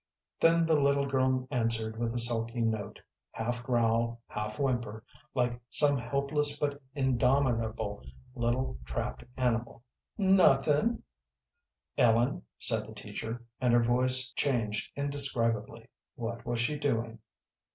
Then 0.39 0.65
the 0.65 0.73
little 0.73 1.05
girl 1.05 1.47
answered, 1.51 1.99
with 1.99 2.11
a 2.15 2.17
sulky 2.17 2.59
note, 2.61 2.99
half 3.33 3.61
growl, 3.61 4.19
half 4.29 4.57
whimper, 4.57 5.03
like 5.35 5.61
some 5.69 5.95
helpless 5.95 6.57
but 6.57 6.81
indomitable 6.95 8.03
little 8.33 8.79
trapped 8.83 9.23
animal, 9.37 9.83
"Nothin'." 10.17 11.03
"Ellen," 11.99 12.41
said 12.57 12.87
the 12.87 12.95
teacher, 12.95 13.43
and 13.59 13.73
her 13.75 13.83
voice 13.83 14.31
changed 14.31 14.89
indescribably. 14.95 15.87
"What 16.15 16.47
was 16.47 16.59
she 16.59 16.79
doing?" 16.79 17.19